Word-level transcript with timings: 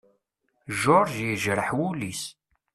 George 0.79 1.17
yejreḥ 1.25 1.69
wul-is. 1.77 2.23